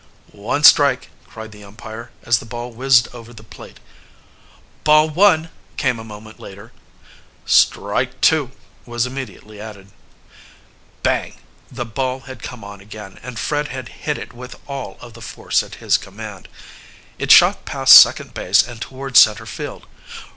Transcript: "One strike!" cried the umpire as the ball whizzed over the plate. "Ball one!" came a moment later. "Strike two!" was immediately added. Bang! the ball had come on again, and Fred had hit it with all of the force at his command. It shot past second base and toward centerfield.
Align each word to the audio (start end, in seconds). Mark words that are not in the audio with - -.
"One 0.33 0.63
strike!" 0.63 1.11
cried 1.27 1.51
the 1.51 1.63
umpire 1.63 2.09
as 2.23 2.39
the 2.39 2.45
ball 2.47 2.71
whizzed 2.71 3.07
over 3.13 3.33
the 3.33 3.43
plate. 3.43 3.79
"Ball 4.83 5.07
one!" 5.07 5.49
came 5.77 5.99
a 5.99 6.03
moment 6.03 6.39
later. 6.39 6.71
"Strike 7.45 8.19
two!" 8.19 8.49
was 8.87 9.05
immediately 9.05 9.61
added. 9.61 9.91
Bang! 11.03 11.37
the 11.71 11.85
ball 11.85 12.21
had 12.21 12.41
come 12.41 12.63
on 12.63 12.81
again, 12.81 13.19
and 13.21 13.37
Fred 13.37 13.67
had 13.67 13.89
hit 13.89 14.17
it 14.17 14.33
with 14.33 14.55
all 14.65 14.97
of 15.01 15.13
the 15.13 15.21
force 15.21 15.61
at 15.61 15.75
his 15.75 15.99
command. 15.99 16.47
It 17.19 17.29
shot 17.31 17.63
past 17.65 17.93
second 17.93 18.33
base 18.33 18.63
and 18.67 18.81
toward 18.81 19.13
centerfield. 19.17 19.83